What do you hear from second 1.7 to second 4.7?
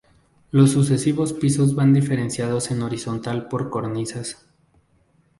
van diferenciados en horizontal por cornisas.